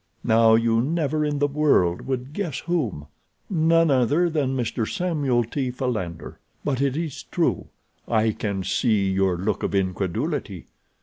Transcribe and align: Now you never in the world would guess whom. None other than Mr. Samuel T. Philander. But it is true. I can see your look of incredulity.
Now 0.23 0.55
you 0.55 0.81
never 0.81 1.23
in 1.23 1.37
the 1.37 1.45
world 1.45 2.07
would 2.07 2.33
guess 2.33 2.61
whom. 2.61 3.05
None 3.51 3.91
other 3.91 4.31
than 4.31 4.57
Mr. 4.57 4.91
Samuel 4.91 5.43
T. 5.43 5.69
Philander. 5.69 6.39
But 6.65 6.81
it 6.81 6.97
is 6.97 7.21
true. 7.21 7.67
I 8.07 8.31
can 8.31 8.63
see 8.63 9.11
your 9.11 9.37
look 9.37 9.61
of 9.61 9.75
incredulity. 9.75 10.65